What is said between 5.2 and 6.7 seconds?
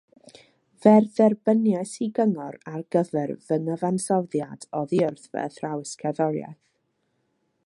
fy athrawes cerddoriaeth